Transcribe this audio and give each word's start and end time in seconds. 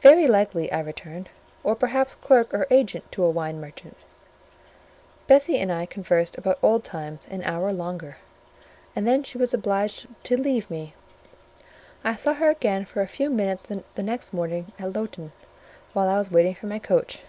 "Very 0.00 0.26
likely," 0.26 0.72
I 0.72 0.80
returned; 0.80 1.28
"or 1.62 1.74
perhaps 1.74 2.14
clerk 2.14 2.54
or 2.54 2.66
agent 2.70 3.12
to 3.12 3.22
a 3.24 3.28
wine 3.28 3.60
merchant." 3.60 3.94
Bessie 5.26 5.58
and 5.58 5.70
I 5.70 5.84
conversed 5.84 6.38
about 6.38 6.58
old 6.62 6.82
times 6.82 7.26
an 7.30 7.42
hour 7.42 7.70
longer, 7.70 8.16
and 8.96 9.06
then 9.06 9.22
she 9.22 9.36
was 9.36 9.52
obliged 9.52 10.06
to 10.22 10.40
leave 10.40 10.70
me: 10.70 10.94
I 12.02 12.14
saw 12.16 12.32
her 12.32 12.48
again 12.48 12.86
for 12.86 13.02
a 13.02 13.06
few 13.06 13.28
minutes 13.28 13.68
the 13.94 14.02
next 14.02 14.32
morning 14.32 14.72
at 14.78 14.94
Lowton, 14.94 15.30
while 15.92 16.08
I 16.08 16.16
was 16.16 16.30
waiting 16.30 16.54
for 16.54 16.66
the 16.66 16.80
coach. 16.80 17.22